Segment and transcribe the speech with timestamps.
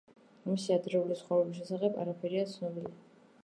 [0.45, 2.99] მისი ადრეული ცხოვრების შესახებ არაფერია ცნობილი.